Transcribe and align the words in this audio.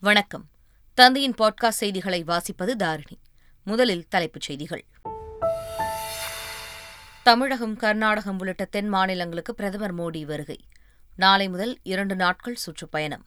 வணக்கம். 0.00 0.50
தந்தையின் 0.94 1.34
பாட்காஸ்ட் 1.38 1.68
செய்திகளை 1.68 2.24
வாசிப்பது 2.24 2.74
தாரிணி. 2.76 3.20
முதலில் 3.64 4.08
தலைப்புச் 4.08 4.40
செய்திகள். 4.40 4.84
தமிழகம் 7.22 7.76
கர்நாடகம் 7.76 8.38
உள்ளிட்ட 8.38 8.64
தென் 8.64 8.88
மாநிலங்களுக்கு 8.88 9.54
பிரதமர் 9.54 9.94
மோடி 9.94 10.22
வருகை. 10.22 10.60
நாளை 11.16 11.48
முதல் 11.48 11.78
இரண்டு 11.82 12.16
நாட்கள் 12.16 12.54
சுற்றுப்பயணம். 12.54 13.24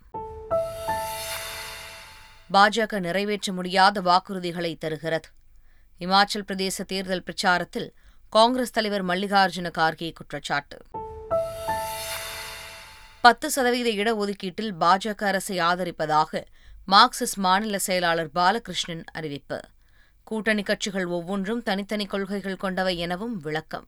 பாஜக 2.53 2.99
நிறைவேற்ற 2.99 3.53
முடியாத 3.53 4.01
வாக்குறுதிகளை 4.01 4.77
தருகிறது. 4.77 5.29
இமாச்சல் 5.99 6.45
பிரதேச 6.47 6.85
தேர்தல் 6.85 7.23
பிரச்சாரத்தில் 7.23 7.89
காங்கிரஸ் 8.29 8.71
தலைவர் 8.71 9.05
மல்லிகார்ஜுன 9.05 9.71
கார்கே 9.77 10.13
குற்றச்சாட்டு. 10.13 10.81
பத்து 13.21 13.51
சதவீத 13.51 13.89
இடஒதுக்கீட்டில் 13.89 14.71
பாஜக 14.79 15.23
அரசை 15.23 15.59
ஆதரிப்பதாக 15.59 16.43
மார்க்சிஸ்ட் 16.91 17.35
மாநில 17.35 17.79
செயலாளர் 17.79 18.29
பாலகிருஷ்ணன் 18.35 19.03
அறிவிப்பு. 19.11 19.59
கூட்டணி 20.23 20.63
கட்சிகள் 20.63 21.05
ஒவ்வொன்றும் 21.05 21.63
தனித்தனி 21.63 22.05
கொள்கைகள் 22.05 22.55
கொண்டவை 22.55 22.97
எனவும் 22.97 23.37
விளக்கம். 23.37 23.85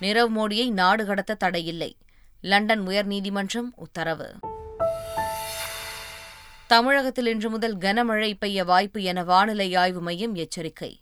நிரவ் 0.00 0.28
மோடியை 0.36 0.70
நாடு 0.70 1.06
கடத்த 1.06 1.34
தடையில்லை. 1.34 1.96
லண்டன் 2.40 2.86
உயர்நீதிமன்றம் 2.86 3.70
உத்தரவு. 3.74 4.34
தமிழகத்தில் 6.66 7.26
இன்று 7.26 7.50
முதல் 7.50 7.76
கனமழை 7.76 8.34
பெய்ய 8.38 8.64
வாய்ப்பு 8.64 9.02
என 9.02 9.24
வானிலை 9.24 9.74
ஆய்வு 9.74 10.00
மையம் 10.00 10.34
எச்சரிக்கை. 10.34 11.00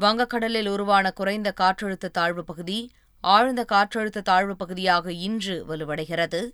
வங்கக்கடலில் 0.00 0.68
உருவான 0.68 1.10
குறைந்த 1.10 1.52
காற்றழுத்த 1.60 2.10
தாழ்வு 2.10 2.44
பகுதி 2.44 2.90
ஆழ்ந்த 3.20 3.66
காற்றழுத்த 3.72 4.20
தாழ்வு 4.22 4.56
பகுதியாக 4.56 5.12
இன்று 5.12 5.64
வலுவடைகிறது. 5.68 6.50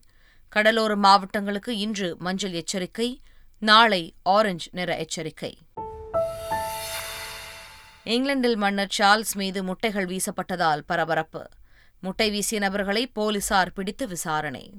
கடலோர 0.49 0.97
மாவட்டங்களுக்கு 0.97 1.79
இன்று 1.79 2.17
மஞ்சள் 2.19 2.53
எச்சரிக்கை 2.53 3.21
நாளை 3.59 4.15
ஆரஞ்சு 4.23 4.69
நிற 4.73 4.97
எச்சரிக்கை. 4.97 5.59
இங்கிலாந்தில் 8.05 8.57
மன்னர் 8.57 8.95
சார்ல்ஸ் 8.99 9.35
மீது 9.35 9.63
முட்டைகள் 9.63 10.07
வீசப்பட்டதால் 10.07 10.83
பரபரப்பு. 10.87 11.49
முட்டை 12.01 12.31
வீசிய 12.31 12.61
நபர்களை 12.61 13.07
போலீசார் 13.07 13.73
பிடித்து 13.73 14.09
விசாரணை. 14.09 14.73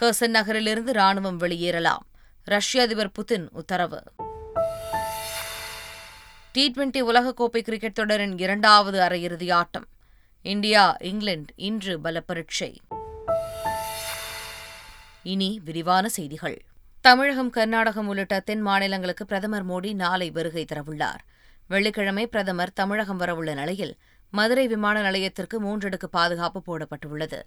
கர்சன் 0.00 0.26
நகரிலிருந்து 0.26 0.92
ராணுவம் 0.92 1.40
வெளியேறலாம். 1.40 2.04
ரஷ்ய 2.44 2.82
அதிபர் 2.82 3.10
புதின் 3.10 3.48
உத்தரவு. 3.52 4.02
டி 6.54 6.70
டுவெண்டி 6.70 7.00
உலகக்கோப்பை 7.00 7.60
கிரிக்கெட் 7.60 7.94
தொடரின் 7.94 8.38
இரண்டாவது 8.38 9.00
அரையிறுதி 9.00 9.52
ஆட்டம். 9.52 9.86
இந்தியா 10.42 10.96
இங்கிலாந்து 11.00 11.54
இன்று 11.56 11.98
பலப்பரீட்சை. 12.04 12.74
இனி 15.22 15.60
விரிவான 15.64 16.08
செய்திகள். 16.08 16.62
தமிழகம் 17.00 17.50
கர்நாடகம் 17.50 18.08
உள்ளிட்ட 18.08 18.40
தென் 18.40 18.60
மாநிலங்களுக்கு 18.60 19.24
பிரதமர் 19.24 19.68
மோடி 19.68 19.94
நாளை 19.94 20.30
வருகை 20.30 20.64
தரவுள்ளார். 20.64 21.18
வெள்ளிக்கிழமை 21.68 22.26
பிரதமர் 22.26 22.72
தமிழகம் 22.72 23.20
வரவுள்ள 23.20 23.54
நிலையில் 23.54 23.96
மதுரை 24.30 24.66
விமான 24.66 25.02
நிலையத்திற்கு 25.02 25.62
மூன்றடுக்கு 25.62 26.06
பாதுகாப்பு 26.10 26.62
போடப்பட்டுள்ளது. 26.66 27.42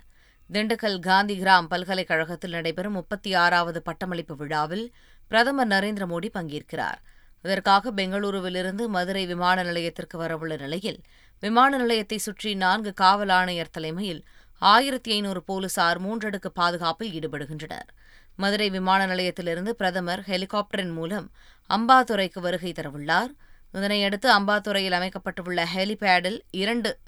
திண்டுக்கல் 0.53 0.99
காந்திகிராம் 0.99 1.65
பல்கலைக்கழகத்தில் 1.65 2.51
நடைபெறும் 2.51 2.93
முப்பத்தி 2.93 3.33
ஆறாவது 3.33 3.81
பட்டமளிப்பு 3.81 4.35
விழாவில் 4.35 4.93
பிரதமர் 5.27 5.67
நரேந்திர 5.67 6.07
மோடி 6.07 6.29
பங்கேற்கிறார். 6.33 7.15
இதற்காக 7.41 7.91
பெங்களூருவிலிருந்து 7.91 8.87
மதுரை 8.87 9.25
விமான 9.25 9.63
நிலையத்திற்கு 9.63 10.17
வரவுள்ள 10.23 10.57
நிலையில் 10.57 10.99
விமான 11.39 11.77
நிலையத்தை 11.77 12.17
சுற்றி 12.17 12.55
நான்கு 12.55 12.93
காவல் 12.93 13.29
ஆணையர் 13.29 13.71
தலைமையில் 13.71 14.21
ஆயிரத்தி 14.61 15.11
ஐநூறு 15.11 15.43
போலீசார் 15.43 15.99
மூன்றடுக்கு 16.01 16.49
பாதுகாப்பில் 16.53 17.11
ஈடுபடுகின்றனர். 17.13 17.89
மதுரை 18.35 18.69
விமான 18.69 19.07
நிலையத்திலிருந்து 19.07 19.75
பிரதமர் 19.75 20.23
ஹெலிகாப்டரின் 20.27 20.93
மூலம் 20.93 21.31
அம்பாதுரைக்கு 21.69 22.39
வருகை 22.39 22.71
தரவுள்ளார். 22.71 23.31
இதனையடுத்து 23.73 24.27
அம்பாதுரையில் 24.37 24.97
அமைக்கப்பட்டுள்ள 24.99 25.67
ஹெலிபேடில் 25.75 26.39
இரண்டு 26.51 26.99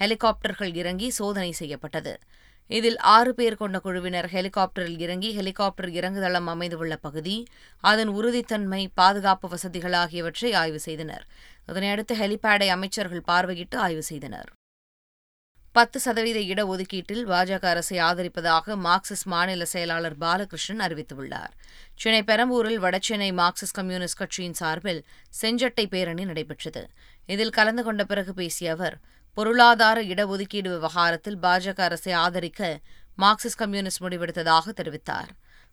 ஹெலிகாப்டர்கள் 0.00 0.74
இறங்கி 0.74 1.10
சோதனை 1.10 1.52
செய்யப்பட்டது. 1.52 2.18
இதில் 2.70 2.98
ஆறு 2.98 3.34
பேர் 3.34 3.56
கொண்ட 3.56 3.78
குழுவினர் 3.78 4.28
ஹெலிகாப்டரில் 4.32 4.98
இறங்கி 4.98 5.30
ஹெலிகாப்டர் 5.36 5.88
இறங்குதளம் 5.88 6.46
அமைந்துள்ள 6.46 6.96
பகுதி 6.96 7.46
அதன் 7.80 8.08
உறுதித்தன்மை 8.08 8.88
பாதுகாப்பு 8.94 9.48
வசதிகள் 9.48 9.92
ஆகியவற்றை 9.92 10.52
ஆய்வு 10.52 10.80
செய்தனர். 10.80 11.26
இதனையடுத்து 11.68 12.14
ஹெலிபேடை 12.22 12.68
அமைச்சர்கள் 12.68 13.28
பார்வையிட்டு 13.28 13.74
ஆய்வு 13.76 14.02
செய்தனர். 14.02 14.50
பத்து 15.72 16.00
சதவீத 16.00 16.38
இடஒதுக்கீட்டில் 16.38 17.24
பாஜக 17.26 17.64
அரசை 17.66 17.98
ஆதரிப்பதாக 17.98 18.76
மார்க்சிஸ்ட் 18.76 19.24
மாநில 19.24 19.64
செயலாளர் 19.64 20.16
பாலகிருஷ்ணன் 20.18 20.82
அறிவித்துள்ளார். 20.86 21.52
சென்னை 21.94 22.22
பெரம்பூரில் 22.22 22.80
வடசென்னை 22.80 23.30
மார்க்சிஸ்ட் 23.32 23.78
கம்யூனிஸ்ட் 23.80 24.16
கட்சியின் 24.16 24.52
சார்பில் 24.52 25.04
செஞ்சட்டை 25.42 25.86
பேரணி 25.86 26.24
நடைபெற்றது. 26.24 26.82
இதில் 27.26 27.50
கலந்து 27.50 27.84
கொண்ட 27.84 28.04
பிறகு 28.04 28.34
பேசிய 28.34 28.72
அவர் 28.72 28.96
பொருளாதார 29.36 30.02
இடஒதுக்கீடு 30.02 30.68
விவகாரத்தில் 30.74 31.38
பாஜக 31.38 31.80
அரசை 31.86 32.12
ஆதரிக்க 32.12 32.60
மார்க்சிஸ்ட் 33.22 33.60
கம்யூனிஸ்ட் 33.62 34.02
முடிவெடுத்ததாக 34.04 34.72
தெரிவித்தார். 34.78 35.30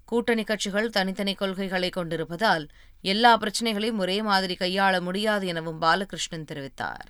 கூட்டணி 0.09 0.43
கட்சிகள் 0.43 0.89
தனித்தனி 0.89 1.33
கொள்கைகளை 1.33 1.89
கொண்டிருப்பதால் 1.89 2.65
எல்லா 3.01 3.31
பிரச்சினைகளையும் 3.37 4.01
ஒரே 4.03 4.17
மாதிரி 4.21 4.55
கையாள 4.55 4.99
முடியாது 5.01 5.47
எனவும் 5.47 5.79
பாலகிருஷ்ணன் 5.81 6.47
தெரிவித்தார். 6.51 7.05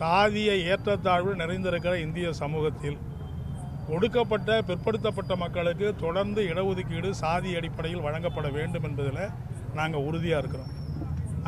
சாதிய 0.00 0.50
ஏற்றத்தாழ்வு 0.72 1.34
நிறைந்திருக்கிற 1.42 1.94
இந்திய 2.06 2.32
சமூகத்தில் 2.42 2.98
ஒடுக்கப்பட்ட 3.96 4.50
பிற்படுத்தப்பட்ட 4.68 5.36
மக்களுக்கு 5.36 5.88
தொடர்ந்து 6.04 6.42
இடஒதுக்கீடு 6.52 7.10
சாதி 7.22 7.52
அடிப்படையில் 7.60 8.04
வழங்கப்பட 8.06 8.48
வேண்டும் 8.58 8.86
என்பதில் 8.90 9.34
நாங்கள் 9.74 10.06
உறுதியாக 10.08 10.42
இருக்கிறோம். 10.42 10.72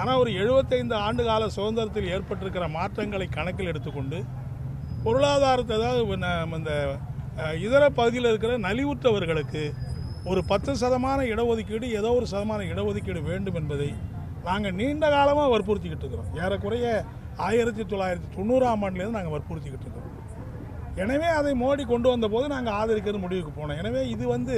ஆனால் 0.01 0.21
ஒரு 0.23 0.31
எழுபத்தைந்து 0.43 0.95
ஆண்டு 1.07 1.23
கால 1.29 1.49
சுதந்திரத்தில் 1.57 2.13
ஏற்பட்டிருக்கிற 2.15 2.67
மாற்றங்களை 2.79 3.27
கணக்கில் 3.37 3.71
எடுத்துக்கொண்டு 3.73 4.19
பொருளாதாரத்தை 5.05 5.75
அதாவது 5.79 6.03
இந்த 6.59 6.73
இதர 7.67 7.85
பகுதியில் 7.99 8.31
இருக்கிற 8.31 8.53
நலிவுற்றவர்களுக்கு 8.67 9.63
ஒரு 10.31 10.41
பத்து 10.51 10.73
சதமான 10.83 11.21
இடஒதுக்கீடு 11.33 11.87
ஏதோ 11.99 12.11
ஒரு 12.19 12.27
சதமான 12.33 12.61
இடஒதுக்கீடு 12.73 13.21
வேண்டும் 13.31 13.59
என்பதை 13.61 13.89
நாங்கள் 14.49 14.77
நீண்ட 14.81 15.05
காலமாக 15.15 15.51
வற்புறுத்திக்கிட்டு 15.55 16.05
இருக்கிறோம். 16.05 16.31
ஏறக்குறைய 16.43 16.87
ஆயிரத்தி 17.47 17.83
தொள்ளாயிரத்தி 17.91 18.29
தொண்ணூறாம் 18.37 18.83
ஆண்டுலேருந்து 18.87 19.19
நாங்கள் 19.19 19.35
வற்புறுத்திக்கிட்டு 19.37 19.87
இருக்கிறோம். 19.87 20.11
எனவே 21.03 21.29
அதை 21.39 21.53
மோடி 21.63 21.85
கொண்டு 21.93 22.09
வந்தபோது 22.13 22.47
நாங்கள் 22.55 22.77
ஆதரிக்கிறது 22.81 23.23
முடிவுக்கு 23.25 23.53
போனோம். 23.61 23.79
எனவே 23.83 24.03
இது 24.15 24.25
வந்து 24.35 24.57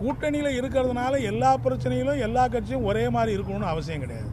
கூட்டணியில் 0.00 0.56
இருக்கிறதுனால 0.58 1.20
எல்லா 1.30 1.50
பிரச்சனையிலும் 1.64 2.22
எல்லா 2.26 2.44
கட்சியும் 2.54 2.86
ஒரே 2.90 3.04
மாதிரி 3.14 3.32
இருக்கணும்னு 3.36 3.72
அவசியம் 3.72 4.02
கிடையாது. 4.04 4.30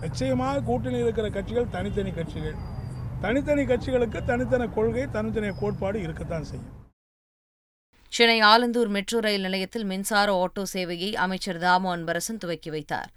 நிச்சயமாக 0.00 0.62
கூட்டணியில் 0.70 1.06
இருக்கிற 1.06 1.28
கட்சிகள் 1.36 1.70
தனித்தனி 1.76 2.10
கட்சிகள். 2.10 2.56
தனித்தனி 3.20 3.62
கட்சிகளுக்கு 3.62 4.18
தனித்தனி 4.24 4.66
கொள்கை 4.74 5.04
தனித்தனி 5.16 5.48
கோட்பாடு 5.60 6.00
இருக்கத்தான் 6.02 6.48
செய்யும். 6.50 6.74
சென்னை 8.12 8.38
ஆலந்தூர் 8.42 8.90
மெட்ரோ 8.96 9.18
ரயில் 9.20 9.46
நிலையத்தில் 9.46 9.84
மின்சார 9.84 10.28
ஆட்டோ 10.42 10.62
சேவையை 10.74 11.10
அமைச்சர் 11.24 11.58
தாமு 11.64 11.88
அன்பரசன் 11.94 12.42
துவக்கி 12.42 12.70
வைத்தார். 12.70 13.10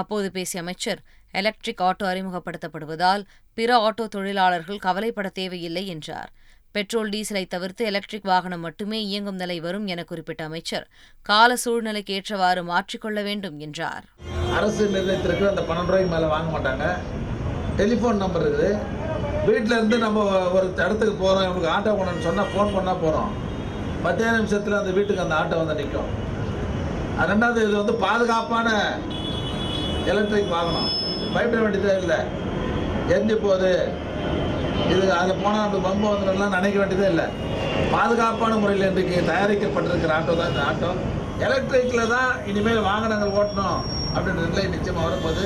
அப்போது 0.00 0.26
பேசிய 0.36 0.62
அமைச்சர் 0.62 1.00
எலக்ட்ரிக் 1.40 1.82
ஆட்டோ 1.88 2.04
அறிமுகப்படுத்தப்படுவதால் 2.12 3.22
பிற 3.54 3.70
ஆட்டோ 3.86 4.04
தொழிலாளர்கள் 4.06 4.84
கவலைப்பட 4.86 5.28
தேவையில்லை 5.28 5.86
என்றார். 5.86 6.30
பெட்ரோல் 6.76 7.10
டீசலை 7.12 7.42
தவிர்த்து 7.54 7.82
எலக்ட்ரிக் 7.90 8.26
வாகனம் 8.30 8.64
மட்டுமே 8.66 8.98
இயங்கும் 9.10 9.38
நிலை 9.42 9.56
வரும் 9.66 9.86
என 9.92 10.00
குறிப்பிட்ட 10.10 10.42
அமைச்சர். 10.48 10.86
கால 11.28 11.50
சூழ்நிலைக்கு 11.62 12.12
ஏற்றவாறு 12.18 12.62
மாற்றிக்கொள்ள 12.70 13.18
வேண்டும் 13.28 13.56
என்றார். 13.66 14.04
அரசு 14.58 14.84
நிர்ணயத்திற்கு 14.94 15.44
அந்த 15.52 15.62
பன்னெண்டு 15.68 15.90
ரூபாய்க்கு 15.92 16.12
மேலே 16.14 16.28
வாங்க 16.34 16.48
மாட்டாங்க. 16.54 16.86
டெலிஃபோன் 17.80 18.22
நம்பர் 18.22 18.44
இருக்குது 18.44 18.70
வீட்டில் 19.48 19.76
இருந்து 19.76 19.98
நம்ம 20.04 20.24
ஒரு 20.56 20.66
இடத்துக்கு 20.82 21.14
போகிறோம் 21.22 21.44
இவங்களுக்கு 21.46 21.74
ஆட்டோ 21.76 21.92
போகணும்னு 21.98 22.26
சொன்னால் 22.28 22.50
ஃபோன் 22.52 22.74
பண்ணால் 22.76 23.02
போகிறோம் 23.04 23.30
பத்தே 24.06 24.26
நிமிஷத்தில் 24.36 24.80
அந்த 24.80 24.90
வீட்டுக்கு 24.96 25.24
அந்த 25.24 25.36
ஆட்டோ 25.40 25.58
வந்து 25.60 25.78
நிற்கும் 25.80 26.10
ரெண்டாவது 27.30 27.60
இது 27.66 27.76
வந்து 27.82 27.94
பாதுகாப்பான 28.04 28.68
எலக்ட்ரிக் 30.10 30.52
வாகனம். 30.56 30.90
பயப்பட 31.32 31.60
வேண்டியதே 31.62 31.94
இல்லை. 32.02 32.18
எரிஞ்சு 33.12 33.36
போகுது. 33.46 33.72
இது 34.92 35.06
அதில் 35.20 35.40
போனால் 35.42 35.66
அந்த 35.68 35.78
பம்பு 35.86 36.06
வந்துடலாம் 36.12 36.54
நினைக்க 36.56 36.76
வேண்டியதே 36.80 37.06
இல்லை. 37.12 37.26
பாதுகாப்பான 37.94 38.52
முறையில் 38.62 38.88
இன்றைக்கு 38.90 39.16
தயாரிக்கப்பட்டிருக்கிற 39.30 40.12
ஆட்டோ 40.18 40.36
தான் 40.40 40.50
இந்த 40.52 40.62
ஆட்டோ. 40.68 40.90
எலக்ட்ரிக்கில் 41.46 42.12
தான் 42.14 42.30
இனிமேல் 42.50 42.86
வாகனங்கள் 42.90 43.36
ஓட்டணும் 43.40 43.80
அப்படின்ற 44.14 44.46
நிலை 44.52 44.64
நிச்சயமாக 44.76 45.06
வரும்போது 45.08 45.44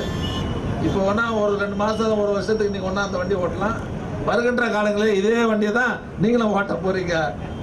இப்போ 0.85 0.99
ஒன்றா 1.09 1.25
ஒரு 1.41 1.53
ரெண்டு 1.63 1.77
மாதம் 1.81 2.21
ஒரு 2.23 2.31
வருஷத்துக்கு 2.35 2.75
நீங்கள் 2.75 2.91
ஒன்றா 2.91 3.03
அந்த 3.07 3.19
வண்டி 3.21 3.35
ஓட்டலாம். 3.43 3.77
வருகின்ற 4.29 4.65
காலங்களில் 4.75 5.17
இதே 5.19 5.43
வண்டியை 5.51 5.73
தான் 5.81 5.93
நீங்களும் 6.23 6.55
ஓட்ட 6.57 6.73
போகிறீங்க 6.85 7.15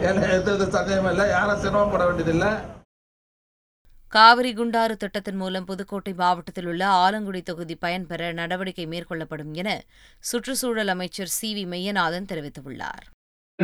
எந்த 0.08 0.68
சந்தேகமும் 0.76 1.12
இல்லை. 1.12 1.26
யாரும் 1.36 1.62
சிரமப்பட 1.64 2.04
வேண்டியதில்லை. 2.08 2.52
காவிரி 4.12 4.50
குண்டாறு 4.54 4.94
திட்டத்தின் 4.96 5.36
மூலம் 5.36 5.66
புதுக்கோட்டை 5.66 6.12
மாவட்டத்தில் 6.12 6.66
உள்ள 6.66 6.82
ஆலங்குடி 6.86 7.42
தொகுதி 7.42 7.74
பயன்பெற 7.74 8.32
நடவடிக்கை 8.32 8.86
மேற்கொள்ளப்படும் 8.86 9.52
என 9.52 9.84
சுற்றுச்சூழல் 10.20 10.88
அமைச்சர் 10.88 11.32
சி 11.36 11.50
வி 11.54 11.64
மெய்யநாதன் 11.66 12.26
தெரிவித்துள்ளார். 12.32 13.04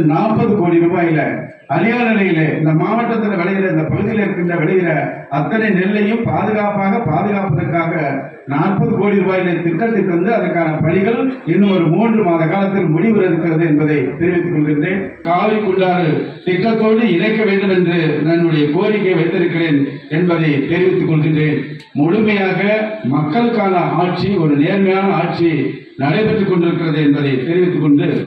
நாற்பது 0.04 0.56
கோடி 0.56 0.76
ரூபாயில 0.76 1.44
அரியாலையில 1.68 2.58
இந்த 2.58 2.72
மாவட்டத்தில் 2.74 3.38
விளையிற 3.38 3.70
இந்த 3.70 3.82
பகுதியில் 3.82 4.20
இருக்கின்ற 4.20 4.54
விளையிற 4.54 4.64
விளைகிற 4.66 5.24
அத்தனை 5.28 5.68
நெல்லையும் 5.70 6.22
பாதுகாப்பாக 6.22 6.98
பாதுகாப்பதற்காக 6.98 8.24
நாற்பது 8.46 8.96
கோடி 8.96 9.16
ரூபாயில 9.18 9.62
திட்டத்தை 9.62 10.04
தந்து 10.04 10.34
அதற்கான 10.34 10.76
பணிகள் 10.76 11.32
இன்னும் 11.46 11.70
ஒரு 11.70 11.86
மூன்று 11.86 12.24
மாத 12.24 12.46
காலத்தில் 12.46 12.84
முடிவு 12.84 13.24
இருக்கிறது 13.24 13.66
என்பதை 13.66 14.08
தெரிவித்துக் 14.18 14.54
கொள்கின்றேன். 14.54 15.10
காவி 15.22 15.56
குண்டாறு 15.56 16.36
திட்டத்தோடு 16.44 17.02
இணைக்க 17.02 17.44
வேண்டும் 17.44 17.70
என்று 17.70 18.22
என்னுடைய 18.32 18.70
கோரிக்கை 18.70 19.14
வைத்திருக்கிறேன் 19.14 19.88
என்பதை 20.08 20.68
தெரிவித்துக் 20.68 21.10
கொள்கின்றேன். 21.10 21.58
முழுமையாக 21.92 22.62
மக்களுக்கான 23.04 23.76
ஆட்சி 23.76 24.36
ஒரு 24.36 24.56
நேர்மையான 24.56 25.12
ஆட்சி 25.12 25.74
நடைபெற்றுக் 25.96 26.48
கொண்டிருக்கிறது 26.48 27.02
என்பதை 27.02 27.44
தெரிவித்துக் 27.44 27.82
கொண்டு 27.82 28.24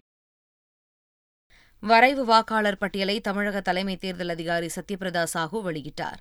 வரைவு 1.84 2.24
வாக்காளர் 2.30 2.78
பட்டியலை 2.80 3.14
தமிழக 3.28 3.58
தலைமை 3.68 3.94
தேர்தல் 4.02 4.34
அதிகாரி 4.34 4.70
சத்யபிரதா 4.76 5.22
சாஹூ 5.34 5.60
வெளியிட்டார். 5.68 6.18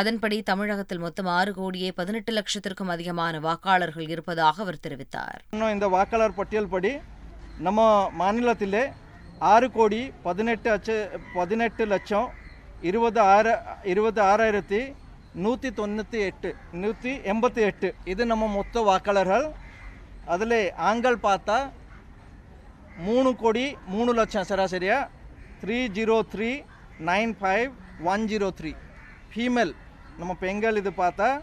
அதன்படி 0.00 0.36
தமிழகத்தில் 0.48 1.02
மொத்தம் 1.04 1.28
ஆறு 1.34 1.52
கோடியே 1.58 1.90
பதினெட்டு 1.98 2.32
லட்சத்திற்கும் 2.38 2.90
அதிகமான 2.94 3.40
வாக்காளர்கள் 3.44 4.08
இருப்பதாக 4.14 4.62
அவர் 4.64 4.80
தெரிவித்தார். 4.86 5.38
இந்த 5.76 5.88
வாக்காளர் 5.94 6.36
பட்டியல் 6.38 6.68
படி 6.74 6.92
நம்ம 7.68 7.86
மாநிலத்திலே 8.22 8.82
ஆறு 9.52 9.68
கோடி 9.76 10.02
பதினெட்டு 10.26 10.70
அச்ச 10.74 10.98
பதினெட்டு 11.38 11.86
லட்சம் 11.92 12.28
இருபது 12.90 13.20
ஆறு 13.36 13.54
இருபது 13.94 14.22
ஆறாயிரத்தி 14.30 14.82
நூற்றி 15.46 15.70
தொண்ணூற்றி 15.80 16.18
எட்டு 16.30 16.50
நூற்றி 16.82 17.14
எண்பத்தி 17.32 17.62
எட்டு. 17.70 17.88
இது 18.12 18.22
நம்ம 18.32 18.44
மொத்த 18.58 18.82
வாக்காளர்கள். 18.90 19.48
அதில் 20.34 20.58
ஆண்கள் 20.90 21.24
பார்த்தா 21.28 21.58
மூணு 22.98 23.36
கோடி 23.36 23.76
மூணு 23.86 24.12
லட்சம் 24.12 24.44
சராசரியாக 24.48 25.08
three 25.64 25.88
zero 25.88 26.22
three 26.34 26.64
nine 27.00 27.34
five 27.40 27.70
one 28.02 28.28
zero 28.28 28.50
three 28.60 28.74
female 29.34 29.74
நம்ம 30.18 30.34
பெண்கள் 30.34 30.76
இது 30.76 30.90
பார்த்தா? 30.90 31.40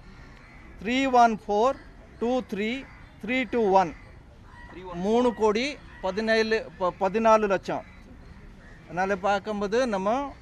Three 0.83 1.11
one 1.11 1.39
four 1.47 1.75
two 2.19 2.41
three 2.53 2.83
three 3.25 3.45
two 3.50 3.71
one 3.71 3.94
மூணு 4.94 5.33
கோடி 5.33 5.77
பதினேழு 6.01 6.71
ப- 6.77 6.94
பதினாலு 7.00 7.47
லட்சம். 7.47 7.83
அதனால் 8.85 9.17
பார்க்கும்போது 9.17 9.88
நம்ம 9.88 10.33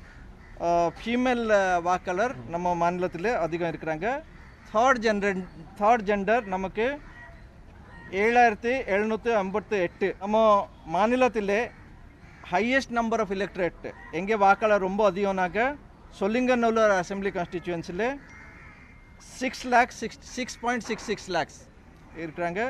ஃபீமேல் 0.98 1.46
வாக்காளர் 1.82 2.36
நம்ம 2.50 2.76
மாநிலத்தில் 2.76 3.36
அதிகம் 3.36 3.72
இருக்கிறாங்க. 3.72 4.24
தேர்ட் 4.74 4.98
ஜென்ரன் 4.98 5.48
தேர்ட் 5.80 6.02
ஜெண்டர் 6.02 6.44
நமக்கு 6.44 7.00
ஏழாயிரத்தி 8.12 8.72
எழுநூற்றி 8.94 9.32
ஐம்பத்து 9.42 9.76
எட்டு. 9.86 10.08
நம்ம 10.22 10.38
மாநிலத்திலே 10.96 11.60
ஹையஸ்ட் 12.52 12.94
நம்பர் 12.98 13.22
ஆஃப் 13.24 13.32
எலக்ட்ரேட் 13.36 13.86
எங்கே 14.20 14.36
வாக்காளர் 14.44 14.86
ரொம்ப 14.88 15.02
அதிகம்னாக்க 15.12 15.60
Sholinganallur 16.20 16.94
assembly 17.02 17.32
கான்ஸ்டிடியூன்சியில் 17.38 18.08
six 19.40 19.66
lakhs 19.74 20.00
six 20.04 20.20
six 20.38 20.58
point 20.64 20.86
six 20.90 21.08
six 21.10 21.30
lakhs 21.36 21.60
இருக்கிறாங்க. 22.24 22.62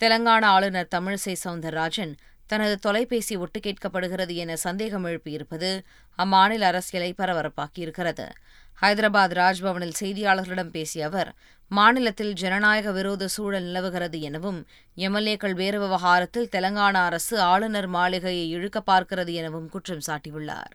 தெலங்கானா 0.00 0.48
ஆளுநர் 0.56 0.88
தமிழிசை 0.94 1.34
சவுந்தரராஜன் 1.44 2.14
தனது 2.52 2.76
தொலைபேசி 2.78 3.34
ஒட்டு 3.36 3.58
கேட்கப்படுகிறது 3.60 4.34
என 4.42 4.56
சந்தேகம் 4.66 5.06
எழுப்பியிருப்பது 5.06 5.70
அம்மாநில 6.18 6.68
அரசியலை 6.70 7.10
பரபரப்பாக்கியிருக்கிறது. 7.18 8.26
ஹைதராபாத் 8.82 9.34
ராஜ்பவனில் 9.40 9.98
செய்தியாளர்களிடம் 10.00 10.74
பேசிய 10.76 11.06
அவர் 11.06 11.30
மாநிலத்தில் 11.70 12.32
ஜனநாயக 12.32 12.92
விரோத 12.92 13.28
சூழல் 13.34 13.66
நிலவுகிறது 13.68 14.18
எனவும் 14.28 14.60
எம்எல்ஏக்கள் 14.96 15.56
வேறு 15.60 15.78
விவகாரத்தில் 15.80 16.52
தெலங்கானா 16.52 17.02
அரசு 17.10 17.36
ஆளுநர் 17.52 17.90
மாளிகையை 17.96 18.46
இழுக்க 18.50 18.78
பார்க்கிறது 18.90 19.32
எனவும் 19.40 19.68
குற்றம் 19.68 20.06
சாட்டியுள்ளார். 20.06 20.72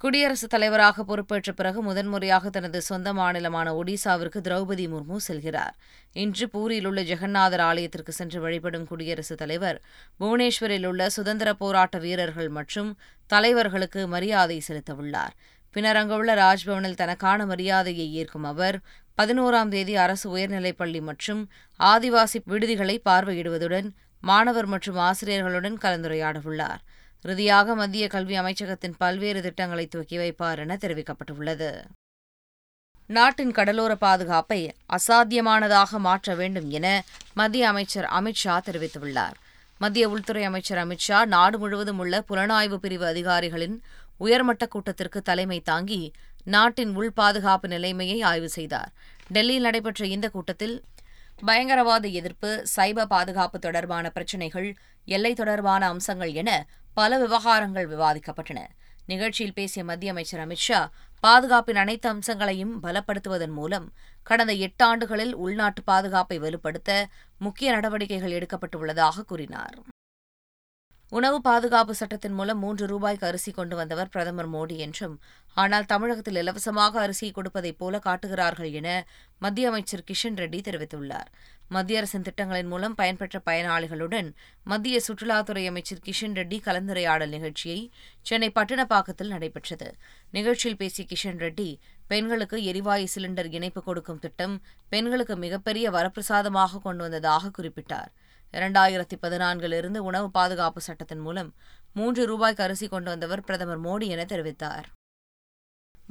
குடியரசுத் 0.00 0.50
தலைவராக 0.50 1.04
பொறுப்பேற்ற 1.04 1.52
பிறகு 1.52 1.82
முதன்முறையாக 1.82 2.50
தனது 2.50 2.80
சொந்த 2.80 3.12
மாநிலமான 3.12 3.68
ஒடிசாவிற்கு 3.78 4.38
திரௌபதி 4.46 4.84
முர்மு 4.92 5.16
செல்கிறார். 5.28 5.74
இன்று 6.12 6.46
பூரியில் 6.52 6.86
உள்ள 6.86 7.02
ஜெகநாதர் 7.02 7.60
ஆலயத்திற்கு 7.60 8.12
சென்று 8.12 8.40
வழிபடும் 8.40 8.84
குடியரசுத் 8.86 9.38
தலைவர் 9.38 9.78
புவனேஸ்வரில் 10.20 10.86
உள்ள 10.86 11.08
சுதந்திர 11.08 11.54
போராட்ட 11.54 11.98
வீரர்கள் 11.98 12.48
மற்றும் 12.48 12.98
தலைவர்களுக்கு 13.30 14.06
மரியாதை 14.06 14.62
செலுத்தவுள்ளார். 14.68 15.34
பின்னர் 15.72 15.96
அங்குள்ள 15.96 16.34
ராஜ்பவனில் 16.34 17.00
தனக்கான 17.02 17.46
மரியாதையை 17.46 18.14
ஏற்கும் 18.14 18.44
அவர் 18.44 18.78
பதினோராம் 19.18 19.68
தேதி 19.68 19.96
அரசு 19.96 20.30
உயர்நிலைப் 20.30 20.78
பள்ளி 20.78 21.00
மற்றும் 21.00 21.42
ஆதிவாசி 21.80 22.40
விடுதிகளை 22.44 23.00
பார்வையிடுவதுடன் 23.04 23.90
மாணவர் 24.20 24.66
மற்றும் 24.66 24.96
ஆசிரியர்களுடன் 24.96 25.76
கலந்துரையாடவுள்ளார். 25.82 26.80
இறுதியாக 27.24 27.74
மத்திய 27.74 28.08
கல்வி 28.08 28.38
அமைச்சகத்தின் 28.38 28.94
பல்வேறு 28.98 29.42
திட்டங்களை 29.42 29.86
துவக்கி 29.86 30.18
வைப்பார் 30.18 30.58
என 30.58 30.76
தெரிவிக்கப்பட்டுள்ளது. 30.80 31.70
நாட்டின் 33.06 33.52
கடலோர 33.52 33.96
பாதுகாப்பை 33.96 34.60
அசாத்தியமானதாக 34.96 35.98
மாற்ற 35.98 36.34
வேண்டும் 36.34 36.70
என 36.70 37.04
மத்திய 37.34 37.68
அமைச்சர் 37.68 38.08
அமித்ஷா 38.18 38.56
தெரிவித்துள்ளார். 38.68 39.36
மத்திய 39.78 40.08
உள்துறை 40.08 40.44
அமைச்சர் 40.44 40.80
அமித்ஷா 40.86 41.24
நாடு 41.24 41.58
முழுவதும் 41.58 41.98
உள்ள 41.98 42.24
புலனாய்வு 42.28 42.74
பிரிவு 42.74 43.06
அதிகாரிகளின் 43.06 43.82
உயர்மட்ட 44.18 44.66
கூட்டத்திற்கு 44.66 45.22
தலைமை 45.22 45.60
தாங்கி 45.60 46.12
நாட்டின் 46.44 46.94
உள் 46.94 47.12
பாதுகாப்பு 47.12 47.68
நிலைமையை 47.68 48.22
ஆய்வு 48.22 48.48
செய்தார். 48.48 48.92
டெல்லியில் 49.28 49.62
நடைபெற்ற 49.62 50.06
இந்த 50.06 50.28
கூட்டத்தில் 50.28 50.82
பயங்கரவாத 51.44 52.08
எதிர்ப்பு 52.08 52.64
சைபர் 52.76 53.04
பாதுகாப்பு 53.04 53.58
தொடர்பான 53.58 54.10
பிரச்சினைகள் 54.10 54.76
எல்லை 55.04 55.34
தொடர்பான 55.34 55.86
அம்சங்கள் 55.88 56.32
என 56.32 56.66
பல 56.94 57.18
விவகாரங்கள் 57.18 57.88
விவாதிக்கப்பட்டன. 57.94 58.60
நிகழ்ச்சியில் 59.06 59.52
பேசிய 59.52 59.84
மத்திய 59.84 60.12
அமைச்சர் 60.12 60.48
அமித்ஷா 60.48 60.86
பாதுகாப்பின் 61.20 61.76
அனைத்து 61.76 62.08
அம்சங்களையும் 62.08 62.74
பலப்படுத்துவதன் 62.82 63.54
மூலம் 63.58 63.92
கடந்த 64.22 64.52
எட்டு 64.52 64.84
ஆண்டுகளில் 64.84 65.34
உள்நாட்டு 65.34 65.82
பாதுகாப்பை 65.82 66.40
வலுப்படுத்த 66.40 67.04
முக்கிய 67.38 67.72
நடவடிக்கைகள் 67.72 68.30
எடுக்கப்பட்டுள்ளதாக 68.30 69.24
கூறினார். 69.26 69.78
உணவு 71.12 71.36
பாதுகாப்பு 71.40 71.92
சட்டத்தின் 71.98 72.34
மூலம் 72.38 72.58
மூன்று 72.62 72.86
ரூபாய்க்கு 72.86 73.24
அரிசி 73.28 73.50
கொண்டு 73.58 73.74
வந்தவர் 73.76 74.10
பிரதமர் 74.14 74.50
மோடி 74.54 74.76
என்றும் 74.86 75.14
ஆனால் 75.56 75.86
தமிழகத்தில் 75.92 76.38
இலவசமாக 76.40 77.00
அரிசி 77.04 77.28
கொடுப்பதைப் 77.36 77.78
போல 77.78 77.98
காட்டுகிறார்கள் 77.98 78.72
என 78.80 78.88
மத்திய 79.44 79.70
அமைச்சர் 79.70 80.04
கிஷன் 80.10 80.36
ரெட்டி 80.42 80.60
தெரிவித்துள்ளார். 80.66 81.30
மத்திய 81.68 82.00
அரசின் 82.00 82.26
திட்டங்களின் 82.28 82.70
மூலம் 82.72 82.98
பயன்பெற்ற 83.00 83.40
பயனாளிகளுடன் 83.48 84.28
மத்திய 84.72 85.00
சுற்றுலாத்துறை 85.06 85.64
அமைச்சர் 85.70 86.04
கிஷன் 86.06 86.36
ரெட்டி 86.40 86.58
கலந்துரையாடல் 86.68 87.34
நிகழ்ச்சியை 87.36 87.80
சென்னை 88.28 88.50
பட்டினப்பாக்கத்தில் 88.58 89.34
நடைபெற்றது. 89.34 89.90
நிகழ்ச்சியில் 90.36 90.80
பேசிய 90.82 91.06
கிஷன் 91.12 91.42
ரெட்டி 91.46 91.70
பெண்களுக்கு 92.12 92.58
எரிவாயு 92.70 93.08
சிலிண்டர் 93.14 93.52
இணைப்பு 93.58 93.82
கொடுக்கும் 93.82 94.22
திட்டம் 94.26 94.56
பெண்களுக்கு 94.92 95.36
மிகப்பெரிய 95.46 95.88
வரப்பிரசாதமாக 95.90 96.80
கொண்டு 96.86 97.04
வந்ததாக 97.08 97.52
குறிப்பிட்டார். 97.58 98.12
இரண்டாயிரத்தி 98.52 99.16
பதினான்கிலிருந்து 99.22 99.96
உணவு 99.96 100.30
பாதுகாப்பு 100.30 100.80
சட்டத்தின் 100.80 101.18
மூலம் 101.18 101.54
மூன்று 101.94 102.26
ரூபாய்க்கு 102.26 102.62
அரிசி 102.62 102.88
கொண்டு 102.88 103.10
வந்தவர் 103.10 103.40
பிரதமர் 103.40 103.80
மோடி 103.80 104.06
என 104.06 104.24
தெரிவித்தார். 104.24 104.86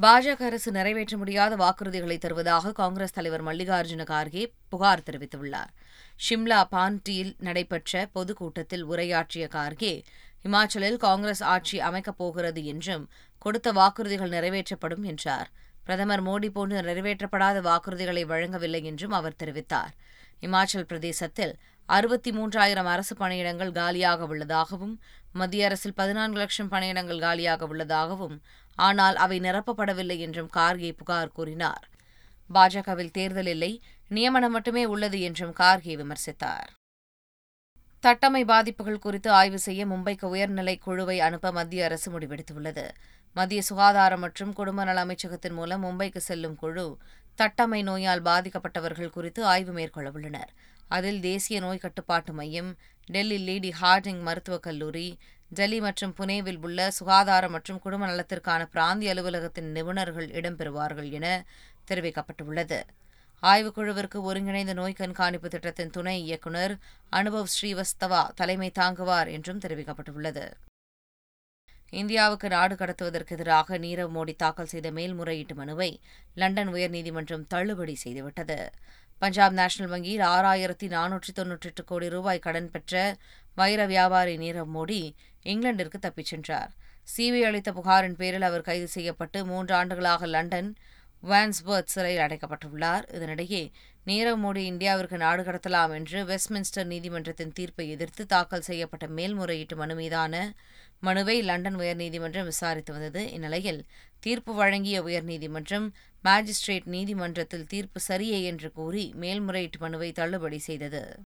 பாஜக 0.01 0.41
அரசு 0.41 0.71
நிறைவேற்ற 0.71 1.17
முடியாத 1.17 1.55
வாக்குறுதிகளை 1.55 2.17
தருவதாக 2.17 2.71
காங்கிரஸ் 2.71 3.13
தலைவர் 3.13 3.45
மல்லிகார்ஜுன 3.45 4.03
கார்கே 4.03 4.43
புகார் 4.69 5.03
தெரிவித்துள்ளார். 5.05 5.71
ஷிம்லா 6.25 6.59
பான்டியில் 6.71 7.33
நடைபெற்ற 7.37 8.09
பொதுக்கூட்டத்தில் 8.11 8.83
உரையாற்றிய 8.83 9.47
கார்கே 9.51 10.03
இமாச்சலில் 10.43 10.97
காங்கிரஸ் 10.97 11.43
ஆட்சி 11.43 11.79
அமைக்கப் 11.79 12.17
போகிறது 12.17 12.65
என்றும் 12.65 13.09
கொடுத்த 13.39 13.71
வாக்குறுதிகள் 13.71 14.35
நிறைவேற்றப்படும் 14.35 15.03
என்றார். 15.03 15.49
பிரதமர் 15.83 16.23
மோடி 16.23 16.49
போன்று 16.49 16.81
நிறைவேற்றப்படாத 16.81 17.61
வாக்குறுதிகளை 17.61 18.25
வழங்கவில்லை 18.25 18.83
என்றும் 18.83 19.11
அவர் 19.11 19.39
தெரிவித்தார். 19.43 19.93
இமாச்சல் 20.41 20.87
பிரதேசத்தில் 20.87 21.59
அறுபத்தி 21.95 22.31
மூன்றாயிரம் 22.31 22.89
அரசு 22.93 23.13
பணியிடங்கள் 23.19 23.71
காலியாக 23.71 24.25
உள்ளதாகவும் 24.25 24.95
மத்திய 25.39 25.67
அரசில் 25.67 25.97
பதினான்கு 25.99 26.37
லட்சம் 26.41 26.71
பணியிடங்கள் 26.73 27.21
காலியாக 27.25 27.67
உள்ளதாகவும் 27.67 28.35
ஆனால் 28.77 29.15
அவை 29.15 29.37
நிரப்பப்படவில்லை 29.39 30.17
என்றும் 30.25 30.49
கார்கே 30.57 30.89
புகார் 30.91 31.35
கூறினார். 31.37 31.85
பாஜகவில் 32.49 33.13
தேர்தல் 33.17 33.51
இல்லை 33.53 33.71
நியமனம் 34.09 34.51
மட்டுமே 34.51 34.83
உள்ளது 34.85 35.19
என்றும் 35.21 35.53
கார்கே 35.61 35.95
விமர்சித்தார். 36.01 36.69
தட்டமை 38.03 38.43
பாதிப்புகள் 38.51 39.03
குறித்து 39.05 39.29
ஆய்வு 39.31 39.59
செய்ய 39.59 39.81
மும்பைக்கு 39.85 40.25
உயர்நிலை 40.33 40.75
குழுவை 40.77 41.17
அனுப்ப 41.19 41.51
மத்திய 41.51 41.85
அரசு 41.85 42.07
முடிவெடுத்துள்ளது. 42.11 42.85
மத்திய 43.35 43.61
சுகாதாரம் 43.69 44.23
மற்றும் 44.25 44.53
குடும்ப 44.53 44.83
நல 44.83 45.05
அமைச்சகத்தின் 45.05 45.57
மூலம் 45.59 45.83
மும்பைக்கு 45.85 46.21
செல்லும் 46.29 46.55
குழு 46.55 46.87
தட்டமை 47.39 47.81
நோயால் 47.89 48.23
பாதிக்கப்பட்டவர்கள் 48.27 49.15
குறித்து 49.17 49.41
ஆய்வு 49.45 49.71
மேற்கொள்ள 49.71 50.09
உள்ளனர். 50.17 50.51
அதில் 50.87 51.19
தேசிய 51.19 51.59
நோய் 51.59 51.77
கட்டுப்பாட்டு 51.77 52.33
மையம் 52.33 52.75
டெல்லி 53.05 53.37
லேடி 53.37 53.71
ஹார்டிங் 53.71 54.21
மருத்துவக் 54.21 54.65
கல்லூரி 54.67 55.17
டெல்லி 55.49 55.79
மற்றும் 55.79 56.13
புனேவில் 56.17 56.61
உள்ள 56.61 56.91
சுகாதாரம் 56.91 57.51
மற்றும் 57.51 57.79
குடும்ப 57.79 58.07
நலத்திற்கான 58.07 58.65
பிராந்திய 58.65 59.13
அலுவலகத்தின் 59.13 59.69
நிபுணர்கள் 59.71 60.29
இடம்பெறுவார்கள் 60.29 61.09
என 61.11 61.45
தெரிவிக்கப்பட்டுள்ளது. 61.87 62.79
ஆய்வுக்குழுவிற்கு 63.43 64.21
ஒருங்கிணைந்த 64.21 64.73
நோய் 64.73 64.93
கண்காணிப்பு 64.93 65.49
திட்டத்தின் 65.49 65.89
துணை 65.89 66.23
இயக்குநர் 66.23 66.77
அனுபவ் 67.11 67.51
ஸ்ரீவஸ்தவா 67.55 68.29
தலைமை 68.35 68.69
தாங்குவார் 68.69 69.27
என்றும் 69.27 69.59
தெரிவிக்கப்பட்டுள்ளது. 69.59 70.45
இந்தியாவுக்கு 71.89 72.47
நாடு 72.47 72.75
கடத்துவதற்கு 72.75 73.35
எதிராக 73.35 73.77
நீரவ் 73.77 74.11
மோடி 74.15 74.35
தாக்கல் 74.35 74.65
செய்த 74.65 74.91
மேல்முறையீட்டு 74.91 75.55
மனுவை 75.55 75.99
லண்டன் 76.35 76.73
உயர்நீதிமன்றம் 76.73 77.47
தள்ளுபடி 77.47 77.95
செய்துவிட்டது. 78.03 78.69
பஞ்சாப் 79.19 79.53
நேஷனல் 79.53 79.91
வங்கியில் 79.91 80.25
ஆறாயிரத்தி 80.25 80.87
நானூற்றி 80.95 81.31
தொன்னூற்றி 81.35 81.69
எட்டு 81.69 81.83
கோடி 81.83 82.09
ரூபாய் 82.09 82.39
கடன் 82.39 82.71
பெற்ற 82.71 83.15
வைர 83.55 83.85
வியாபாரி 83.85 84.37
நீரவ் 84.37 84.73
மோடி 84.73 85.01
இங்கிலாந்திற்கு 85.43 85.97
தப்பிச் 85.99 86.25
சென்றார். 86.25 86.71
சிபிஐ 87.17 87.41
அளித்த 87.41 87.71
புகாரின் 87.71 88.15
பேரில் 88.15 88.41
அவர் 88.41 88.61
கைது 88.61 88.87
செய்யப்பட்டு 88.87 89.45
மூன்று 89.45 89.73
ஆண்டுகளாக 89.75 90.25
லண்டன் 90.25 90.75
வான்ஸ்பர்த் 91.23 91.93
சிறையில் 91.93 92.23
அடைக்கப்பட்டுள்ளார். 92.25 93.05
இதனிடையே 93.15 93.63
நீரவ் 94.05 94.41
மோடி 94.43 94.61
இந்தியாவிற்கு 94.71 95.17
நாடு 95.17 95.43
கடத்தலாம் 95.43 95.93
என்று 95.93 96.19
வெஸ்ட்மின்ஸ்டர் 96.25 96.91
நீதிமன்றத்தின் 96.93 97.53
தீர்ப்பை 97.53 97.89
எதிர்த்து 97.89 98.25
தாக்கல் 98.25 98.67
செய்யப்பட்ட 98.69 99.07
மேல்முறையீட்டு 99.07 99.75
மனு 99.75 99.95
மீதான 99.95 100.53
மனுவை 100.99 101.41
லண்டன் 101.41 101.75
உயர்நீதிமன்றம் 101.75 102.43
விசாரித்து 102.43 102.93
வந்தது. 102.93 103.31
இந்நிலையில் 103.31 103.85
தீர்ப்பு 104.19 104.53
வழங்கிய 104.53 105.03
உயர்நீதிமன்றம் 105.03 105.87
மாஜிஸ்ட்ரேட் 106.23 106.85
நீதிமன்றத்தில் 106.85 107.67
தீர்ப்பு 107.67 107.99
சரியே 108.07 108.43
என்று 108.43 108.71
கூறி 108.71 109.13
மேல்முறையீட்டு 109.15 109.79
மனுவை 109.79 110.11
தள்ளுபடி 110.11 110.59
செய்தது. 110.59 111.19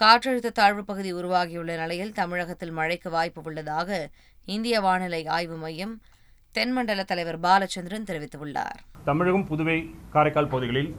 காற்றழுத்த 0.00 0.50
தாழ்வு 0.50 0.84
பகுதி 0.84 1.12
உருவாகியுள்ள 1.12 1.76
நிலையில் 1.76 2.12
தமிழகத்தில் 2.12 2.70
மழைக்கு 2.70 3.10
வாய்ப்பு 3.10 3.42
உள்ளதாக 3.44 4.10
இந்திய 4.46 4.80
வானிலை 4.80 5.26
ஆய்வு 5.26 5.56
மையம் 5.56 6.00
தென்மண்டல 6.52 7.04
தலைவர் 7.04 7.40
பாலச்சந்திரன் 7.40 8.08
தெரிவித்துள்ளார். 8.10 8.78
தமிழகம் 9.04 9.46
புதுவை 9.46 9.78
காரைக்கால் 10.10 10.48
பகுதிகளில் 10.48 10.96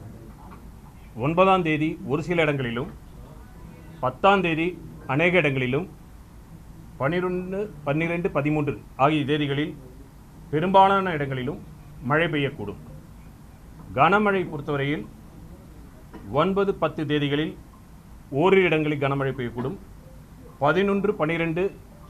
ஒன்பதாம் 1.16 1.62
தேதி 1.62 1.98
ஒரு 2.06 2.22
சில 2.22 2.42
இடங்களிலும் 2.42 2.90
பத்தாம் 4.00 4.42
தேதி 4.42 4.78
அநேக 5.06 5.36
இடங்களிலும் 5.36 5.86
பன்னிரெண்டு 7.00 7.58
பன்னிரெண்டு 7.84 8.28
பதிமூன்று 8.30 8.72
ஆகிய 9.04 9.20
தேதிகளில் 9.28 9.70
பெரும்பாலான 10.50 11.12
இடங்களிலும் 11.16 11.60
மழை 12.10 12.26
பெய்யக்கூடும். 12.32 12.80
கனமழை 13.98 14.42
பொறுத்தவரையில் 14.50 15.04
ஒன்பது 16.40 16.74
பத்து 16.82 17.04
தேதிகளில் 17.12 17.54
ஓரிரு 18.42 18.66
இடங்களில் 18.68 19.02
கனமழை 19.04 19.32
பெய்யக்கூடும். 19.38 19.78
பதினொன்று 20.64 21.14
பன்னிரெண்டு 21.22 21.64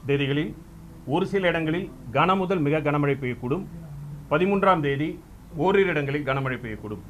தேதிகளில் 0.07 0.51
ஒரு 1.05 1.27
சில 1.33 1.47
இடங்களில் 1.53 1.87
கன 2.17 2.37
முதல் 2.41 2.65
மிக 2.67 2.83
கனமழை 2.89 3.17
பெய்யக்கூடும். 3.23 3.65
பதிமூன்றாம் 4.33 4.85
தேதி 4.89 5.09
ஓரிரு 5.55 5.89
இடங்களில் 5.95 6.27
கனமழை 6.31 6.59
பெய்யக்கூடும். 6.65 7.03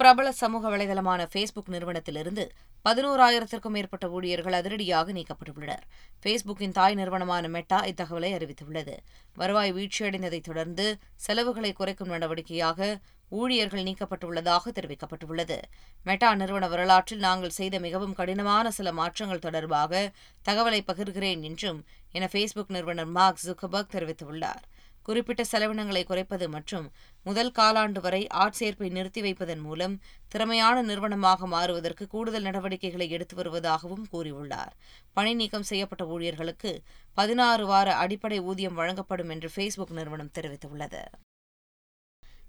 பிரபல 0.00 0.32
சமூக 0.32 0.64
வலைதளமான 0.68 1.22
ஃபேஸ்புக் 1.32 1.66
நிறுவனத்திலிருந்து 1.66 2.52
பதினோராயிரத்திற்கும் 2.84 3.74
மேற்பட்ட 3.74 4.08
ஊழியர்கள் 4.08 4.52
அதிரடியாக 4.52 5.12
நீக்கப்பட்டுள்ளனர். 5.12 5.82
ஃபேஸ்புக்கின் 6.22 6.74
தாய் 6.78 6.94
நிறுவனமான 6.94 7.48
மெட்டா 7.48 7.78
இத்தகவலை 7.82 8.30
அறிவித்துள்ளது. 8.36 8.94
வருவாய் 9.34 9.72
வீழ்ச்சியடைந்ததைத் 9.72 10.46
தொடர்ந்து 10.48 10.86
செலவுகளை 11.26 11.72
குறைக்கும் 11.72 12.08
நடவடிக்கையாக 12.08 13.00
ஊழியர்கள் 13.28 13.82
நீக்கப்பட்டுள்ளதாக 13.82 14.72
தெரிவிக்கப்பட்டுள்ளது. 14.78 15.58
மெட்டா 16.04 16.34
நிறுவன 16.34 16.68
வரலாற்றில் 16.68 17.24
நாங்கள் 17.28 17.56
செய்த 17.60 17.78
மிகவும் 17.78 18.14
கடினமான 18.14 18.70
சில 18.70 18.92
மாற்றங்கள் 18.92 19.46
தொடர்பாக 19.46 20.12
தகவலை 20.48 20.80
பகிர்கிறேன் 20.92 21.42
என்றும் 21.42 21.84
என 22.12 22.28
ஃபேஸ்புக் 22.32 22.76
நிறுவனர் 22.76 23.14
மார்க் 23.18 23.46
ஜுக்கபர்க் 23.46 23.94
தெரிவித்துள்ளார். 23.96 24.64
குறிப்பிட்ட 25.10 25.42
செலவினங்களை 25.52 26.00
குறைப்பது 26.08 26.46
மற்றும் 26.48 26.84
முதல் 27.26 27.52
காலாண்டு 27.58 28.00
வரை 28.00 28.20
ஆட்சேர்ப்பை 28.42 28.88
நிறுத்தி 28.96 29.20
வைப்பதன் 29.20 29.62
மூலம் 29.64 29.94
திறமையான 30.32 30.82
நிறுவனமாக 30.82 31.46
மாறுவதற்கு 31.54 32.04
கூடுதல் 32.12 32.46
நடவடிக்கைகளை 32.48 33.06
எடுத்து 33.16 33.34
வருவதாகவும் 33.40 34.04
கூறியுள்ளார். 34.12 34.74
பணி 35.16 35.32
நீக்கம் 35.40 35.66
செய்யப்பட்ட 35.70 36.04
ஊழியர்களுக்கு 36.06 36.72
பதினாறு 37.14 37.64
வார 37.66 37.96
அடிப்படை 38.02 38.38
ஊதியம் 38.50 38.78
வழங்கப்படும் 38.80 39.32
என்று 39.36 39.50
ஃபேஸ்புக் 39.54 39.96
நிறுவனம் 39.98 40.32
தெரிவித்துள்ளது. 40.38 41.02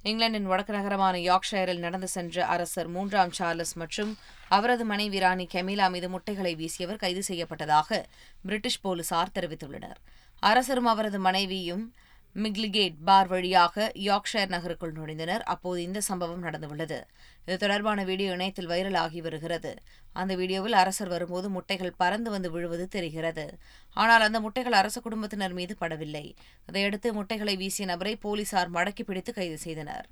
இங்கிலாந்தின் 0.09 0.47
வடக்கு 0.51 0.73
நகரமான 0.73 1.15
யார்க்ஷயரில் 1.29 1.83
நடந்து 1.85 2.07
சென்ற 2.07 2.45
அரசர் 2.53 2.87
மூன்றாம் 2.87 3.33
சார்லஸ் 3.39 3.73
மற்றும் 3.81 4.13
அவரது 4.57 4.85
மனைவி 4.85 5.19
ராணி 5.25 5.47
கெமிலா 5.53 5.87
மீது 5.95 6.09
முட்டைகளை 6.09 6.53
வீசியவர் 6.61 7.01
கைது 7.03 7.23
செய்யப்பட்டதாக 7.27 7.99
பிரிட்டிஷ் 8.45 8.81
போலீசார் 8.85 9.35
தெரிவித்துள்ளனர். 9.39 9.99
அரசரும் 10.49 10.89
அவரது 10.93 11.19
மனைவியும் 11.19 11.83
மிக்லிகேட் 12.35 12.97
பார் 13.03 13.27
வழியாக 13.27 13.91
யார்க்ஷயர் 13.95 14.51
நகருக்குள் 14.53 14.93
நுழைந்தனர். 14.93 15.43
அப்போது 15.53 15.83
இந்த 15.83 16.01
சம்பவம் 16.01 16.43
நடந்துள்ளது. 16.43 16.99
இது 17.45 17.57
தொடர்பான 17.57 18.03
வீடியோ 18.03 18.31
இணையத்தில் 18.31 18.67
வைரலாகி 18.67 19.21
வருகிறது. 19.21 19.75
அந்த 20.13 20.35
வீடியோவில் 20.35 20.73
அரசர் 20.73 21.07
வரும்போது 21.07 21.49
முட்டைகள் 21.49 21.93
பறந்து 21.97 22.29
வந்து 22.31 22.51
விழுவது 22.51 22.87
தெரிகிறது. 22.87 23.57
ஆனால் 23.93 24.21
அந்த 24.21 24.39
முட்டைகள் 24.39 24.71
அரச 24.71 24.99
குடும்பத்தினர் 24.99 25.53
மீது 25.53 25.75
படவில்லை. 25.81 26.33
இதையடுத்து 26.67 27.13
முட்டைகளை 27.13 27.55
வீசிய 27.55 27.87
நபரை 27.87 28.15
போலீசார் 28.15 28.71
மடக்கி 28.71 29.03
பிடித்து 29.03 29.33
கைது 29.33 29.57
செய்தனர். 29.57 30.07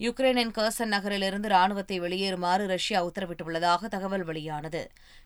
யுக்ரைனின் 0.00 0.52
கர்சன் 0.56 0.92
நகரிலிருந்து 0.94 1.48
ராணுவத்தை 1.52 1.96
வெளியேறுமாறு 2.00 2.66
ரஷ்யா 2.66 2.98
உத்தரவிட்டுள்ளதாக 3.08 3.88
தகவல் 3.94 4.24
வெளியானது. 4.28 4.80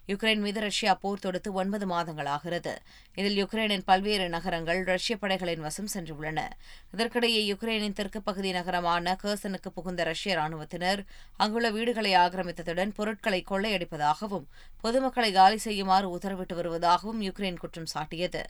யுக்ரைன் 0.08 0.40
மீது 0.44 0.60
ரஷ்யா 0.60 0.92
போர் 1.02 1.22
தொடுத்து 1.24 1.50
ஒன்பது 1.60 1.86
மாதங்களாகிறது 1.92 2.72
இதில் 3.18 3.38
யுக்ரைனின் 3.42 3.84
பல்வேறு 3.90 4.26
நகரங்கள் 4.34 4.80
ரஷ்ய 4.90 5.14
படைகளின் 5.20 5.62
வசம் 5.66 5.90
சென்றுள்ளன. 5.94 6.40
இதற்கிடையே 6.94 7.42
யுக்ரைனின் 7.50 7.96
தெற்கு 7.98 8.20
பகுதி 8.22 8.50
நகரமான 8.58 9.14
கர்சனுக்கு 9.22 9.70
புகுந்த 9.76 10.04
ரஷ்ய 10.10 10.34
ராணுவத்தினர் 10.40 11.02
அங்குள்ள 11.44 11.70
வீடுகளை 11.76 12.12
ஆக்கிரமித்ததுடன் 12.24 12.94
பொருட்களை 12.98 13.40
கொள்ளையடிப்பதாகவும் 13.52 14.48
பொதுமக்களை 14.84 15.30
காலி 15.38 15.58
செய்யுமாறு 15.66 16.08
உத்தரவிட்டு 16.16 16.56
வருவதாகவும் 16.58 17.22
யுக்ரைன் 17.28 17.62
குற்றம் 17.62 17.90
சாட்டியது. 17.94 18.42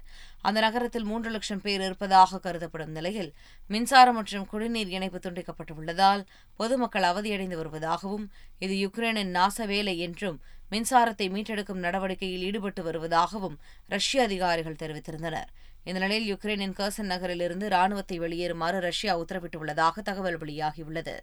அந்த 0.49 0.59
நகரத்தில் 0.61 1.09
மூன்று 1.11 1.29
லட்சம் 1.31 1.63
பேர் 1.67 1.85
இருப்பதாக 1.89 2.41
கருதப்படும் 2.47 2.97
நிலையில் 2.97 3.31
மின்சாரம் 3.71 4.19
மற்றும் 4.21 4.49
குடிநீர் 4.55 4.91
இணைப்பு 4.97 5.19
துண்டிக்கப்பட்டுள்ளதால் 5.27 6.14
பொதுமக்கள் 6.57 7.03
அவதியடைந்து 7.03 7.57
வருவதாகவும் 7.61 8.27
இது 8.59 8.75
யுக்ரைனின் 8.75 9.33
நாச 9.37 9.67
வேலை 9.67 9.99
என்றும் 9.99 10.41
மின்சாரத்தை 10.71 11.27
மீட்டெடுக்கும் 11.35 11.85
நடவடிக்கையில் 11.87 12.43
ஈடுபட்டு 12.43 12.83
வருவதாகவும் 12.83 13.57
ரஷ்ய 13.89 14.23
அதிகாரிகள் 14.23 14.81
தெரிவித்திருந்தனர். 14.83 15.51
இந்த 15.85 15.99
நிலையில் 16.01 16.29
யுக்ரைனின் 16.33 16.77
கர்சன் 16.79 17.11
நகரிலிருந்து 17.13 17.69
ராணுவத்தை 17.69 18.19
வெளியேறுமாறு 18.21 18.79
ரஷ்யா 18.81 19.15
உத்தரவிட்டுள்ளதாக 19.19 20.03
தகவல் 20.03 20.39
வெளியாகியுள்ளது. 20.39 21.17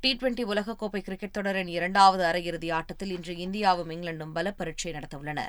டி 0.00 0.10
டுவெண்டி 0.16 0.44
உலகக்கோப்பை 0.52 1.00
கிரிக்கெட் 1.00 1.30
தொடரின் 1.30 1.66
இரண்டாவது 1.66 2.24
அரையிறுதி 2.24 2.68
ஆட்டத்தில் 2.72 3.10
இன்று 3.10 3.34
இந்தியாவும் 3.34 3.90
இங்கிலாந்தும் 3.94 4.32
பல 4.32 4.52
பரீட்சை 4.52 4.92
நடத்தவுள்ளன. 4.92 5.40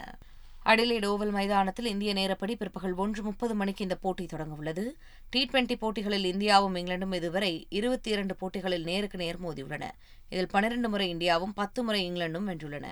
அடிலேட் 0.65 1.05
ஓவல் 1.05 1.31
மைதானத்தில் 1.31 1.85
இந்திய 1.85 2.13
நேரப்படி 2.13 2.53
பிற்பகல் 2.55 2.95
ஒன்று 2.95 3.23
முப்பது 3.23 3.55
மணிக்கு 3.55 3.83
இந்த 3.83 3.95
போட்டி 3.95 4.25
தொடங்கவுள்ளது. 4.25 4.91
டி 5.29 5.45
டுவெண்டி 5.45 5.75
போட்டிகளில் 5.75 6.35
இந்தியாவும் 6.35 6.75
இங்கிலாந்தும் 6.79 7.15
இதுவரை 7.15 7.67
இருபத்தி 7.69 8.11
இரண்டு 8.11 8.35
போட்டிகளில் 8.35 8.83
நேருக்கு 8.83 9.17
நேர் 9.17 9.41
மோதியுள்ளன. 9.41 9.83
இதில் 10.29 10.47
பனிரண்டு 10.47 10.89
முறை 10.89 11.15
இந்தியாவும் 11.15 11.53
பத்து 11.55 11.83
முறை 11.83 12.11
இங்கிலாந்தும் 12.11 12.47
வென்றுள்ளன. 12.49 12.85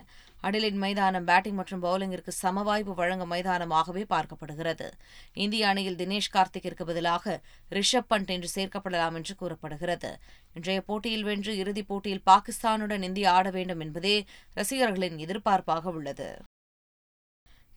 அடிலேட் 0.44 0.74
மைதானம் 0.74 1.24
பேட்டிங் 1.24 1.54
மற்றும் 1.54 1.84
பவுலிங்கிற்கு 1.84 2.32
சமவாய்ப்பு 2.42 2.94
வழங்கும் 2.94 3.32
மைதானமாகவே 3.32 4.06
பார்க்கப்படுகிறது. 4.10 4.92
இந்திய 5.34 5.68
அணியில் 5.68 5.96
தினேஷ் 5.96 6.34
கார்த்திக்கிற்கு 6.34 6.84
பதிலாக 6.86 7.42
ரிஷப் 7.70 8.10
பண்ட் 8.10 8.28
என்று 8.28 8.50
சேர்க்கப்படலாம் 8.56 9.14
என்று 9.14 9.36
கூறப்படுகிறது. 9.36 10.18
இன்றைய 10.54 10.82
போட்டியில் 10.82 11.24
வென்று 11.24 11.58
இறுதிப் 11.58 11.88
போட்டியில் 11.88 12.26
பாகிஸ்தானுடன் 12.26 13.02
இந்தியா 13.02 13.32
ஆட 13.32 13.50
வேண்டும் 13.50 13.80
என்பதே 13.80 14.26
ரசிகர்களின் 14.54 15.18
எதிர்பார்ப்பாக 15.18 15.84
உள்ளது. 15.84 16.42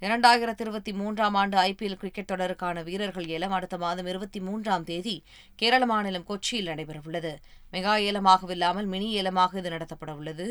இரண்டாயிரத்தி 0.04 0.62
இருபத்தி 0.64 0.92
மூன்றாம் 0.98 1.34
ஆண்டு 1.40 1.56
ஐபிஎல் 1.70 1.96
கிரிக்கெட் 2.02 2.28
தொடருக்கான 2.30 2.82
வீரர்கள் 2.86 3.26
ஏலம் 3.36 3.54
அடுத்த 3.56 3.76
மாதம் 3.82 4.06
இருபத்தி 4.12 4.40
மூன்றாம் 4.46 4.84
தேதி 4.90 5.14
கேரள 5.60 5.82
மாநிலம் 5.90 6.24
கொச்சியில் 6.28 6.70
நடைபெறவுள்ளது. 6.70 7.32
மெகா 7.72 7.94
ஏலமாகவில்லாமல் 8.06 8.88
மினி 8.92 9.08
ஏலமாக 9.20 9.58
இது 9.60 9.72
நடத்தப்பட 9.74 10.14
உள்ளது 10.20 10.46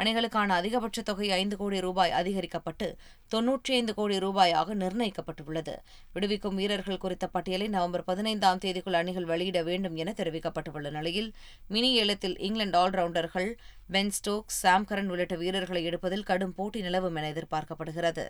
அணிகளுக்கான 0.00 0.52
அதிகபட்ச 0.60 1.04
தொகை 1.10 1.30
ஐந்து 1.38 1.58
கோடி 1.62 1.80
ரூபாய் 1.86 2.14
அதிகரிக்கப்பட்டு 2.20 2.88
தொன்னூற்றி 3.34 3.72
ஐந்து 3.78 3.94
கோடி 4.00 4.18
ரூபாயாக 4.26 4.76
நிர்ணயிக்கப்பட்டுள்ளது. 4.82 5.74
விடுவிக்கும் 6.14 6.60
வீரர்கள் 6.62 7.02
குறித்த 7.06 7.28
பட்டியலை 7.36 7.68
நவம்பர் 7.78 8.06
பதினைந்தாம் 8.10 8.62
தேதிக்குள் 8.66 9.00
அணிகள் 9.02 9.30
வெளியிட 9.32 9.62
வேண்டும் 9.70 9.98
என 10.04 10.16
தெரிவிக்கப்பட்டுள்ள 10.20 10.90
நிலையில் 10.98 11.32
மினி 11.74 11.92
ஏலத்தில் 12.04 12.38
இங்கிலாந்து 12.48 12.80
ஆல்ரவுண்டர்கள் 12.84 13.50
பென் 13.94 14.14
ஸ்டோக்ஸ் 14.20 14.62
சாம் 14.62 14.88
கரன் 14.90 15.12
உள்ளிட்ட 15.14 15.36
வீரர்களை 15.44 15.84
எடுப்பதில் 15.90 16.28
கடும் 16.30 16.56
போட்டி 16.60 16.82
நிலவும் 16.88 17.18
என 17.20 17.32
எதிர்பார்க்கப்படுகிறது. 17.34 18.28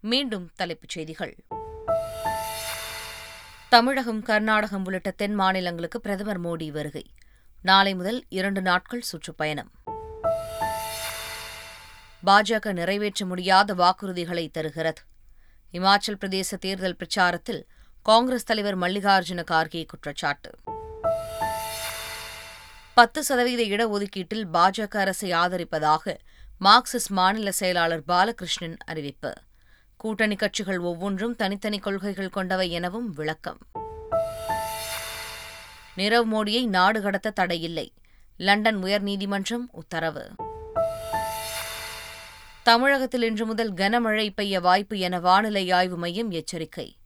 மீண்டும் 0.00 0.50
தலைப்புச் 0.54 0.88
செய்திகள். 0.88 1.44
தமிழகம் 3.68 4.22
கர்நாடகம் 4.22 4.84
உள்ளிட்ட 4.84 5.10
தென் 5.10 5.34
மாநிலங்களுக்கு 5.34 6.00
பிரதமர் 6.00 6.40
மோடி 6.40 6.70
வருகை. 6.70 7.06
நாளை 7.62 7.94
முதல் 7.94 8.24
இரண்டு 8.28 8.62
நாட்கள் 8.62 9.00
சுற்றுப்பயணம். 9.00 9.70
பாஜக 12.26 12.72
நிறைவேற்ற 12.72 13.26
முடியாத 13.26 13.74
வாக்குறுதிகளை 13.74 14.50
தருகிறது. 14.50 15.02
இமாச்சல் 15.72 16.18
பிரதேச 16.20 16.58
தேர்தல் 16.60 16.96
பிரச்சாரத்தில் 16.96 17.62
காங்கிரஸ் 18.02 18.44
தலைவர் 18.44 18.78
மல்லிகார்ஜுன 18.78 19.44
கார்கே 19.50 19.86
குற்றச்சாட்டு. 19.86 20.54
பத்து 22.94 23.24
சதவீத 23.24 23.62
இடஒதுக்கீட்டில் 23.62 24.44
பாஜக 24.52 24.96
அரசை 24.96 25.30
ஆதரிப்பதாக 25.30 26.16
மார்க்சிஸ்ட் 26.60 27.08
மாநில 27.08 27.52
செயலாளர் 27.52 28.04
பாலகிருஷ்ணன் 28.04 28.76
அறிவிப்பு. 28.86 29.34
கூட்டணி 29.96 30.36
கட்சிகள் 30.36 30.78
ஒவ்வொன்றும் 30.78 31.36
தனித்தனி 31.36 31.78
கொள்கைகள் 31.78 32.28
கொண்டவை 32.28 32.70
எனவும் 32.70 33.10
விளக்கம். 33.10 33.58
நிரவ் 35.96 36.24
மோடியை 36.32 36.66
நாடு 36.66 37.02
கடத்த 37.02 37.30
தடையில்லை. 37.30 37.92
லண்டன் 38.36 38.84
உயர்நீதிமன்றம் 38.84 39.66
உத்தரவு. 39.72 40.30
தமிழகத்தில் 42.62 43.22
இன்று 43.22 43.46
முதல் 43.46 43.72
கனமழை 43.72 44.30
பெய்ய 44.34 44.60
வாய்ப்பு 44.60 44.98
என 44.98 45.20
வானிலை 45.20 45.70
ஆய்வு 45.70 45.96
மையம் 45.96 46.30
எச்சரிக்கை. 46.30 46.96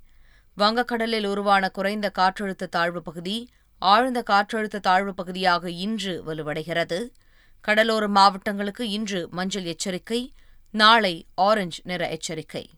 வங்கக்கடலில் 0.58 1.26
உருவான 1.26 1.68
குறைந்த 1.68 2.12
காற்றழுத்த 2.18 2.68
தாழ்வு 2.68 3.02
பகுதி 3.02 3.48
ஆழ்ந்த 3.78 4.22
காற்றழுத்த 4.30 4.80
தாழ்வு 4.80 5.14
பகுதியாக 5.14 5.70
இன்று 5.70 6.22
வலுவடைகிறது. 6.26 7.08
கடலோர 7.60 8.08
மாவட்டங்களுக்கு 8.08 8.90
இன்று 8.90 9.28
மஞ்சள் 9.30 9.64
எச்சரிக்கை 9.64 10.32
நாளை 10.70 11.26
ஆரஞ்சு 11.34 11.80
நிற 11.84 12.08
எச்சரிக்கை. 12.08 12.70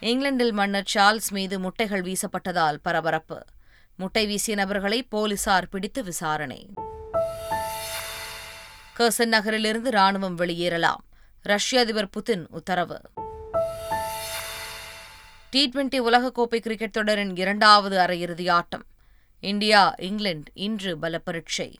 இங்கிலாந்தில் 0.00 0.52
மன்னர் 0.52 0.90
சார்ல்ஸ் 0.94 1.30
மீது 1.30 1.58
முட்டைகள் 1.58 2.02
வீசப்பட்டதால் 2.02 2.78
பரபரப்பு. 2.82 3.44
முட்டை 3.96 4.26
வீசிய 4.26 4.56
நபர்களை 4.56 5.02
போலீசார் 5.02 5.68
பிடித்து 5.68 6.04
விசாரணை. 6.04 6.72
கர்சன் 8.98 9.24
நகரிலிருந்து 9.24 9.90
ராணுவம் 9.90 10.36
வெளியேறலாம். 10.36 11.02
ரஷ்ய 11.42 11.80
அதிபர் 11.80 12.08
புதின் 12.08 12.46
உத்தரவு. 12.48 13.00
டி 15.50 15.68
டுவெண்டி 15.68 16.00
உலகக்கோப்பை 16.00 16.58
கிரிக்கெட் 16.58 16.92
தொடரின் 16.92 17.36
இரண்டாவது 17.36 17.98
அரையிறுதி 17.98 18.50
ஆட்டம். 18.50 18.84
இந்தியா 19.40 19.94
இங்கிலாந்து 19.98 20.52
இன்று 20.54 20.96
பலப்பரீட்சை. 20.96 21.74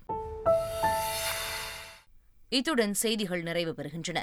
இத்துடன் 2.48 2.94
செய்திகள் 2.94 3.42
நிறைவு 3.42 3.74
பெறுகின்றன. 3.76 4.18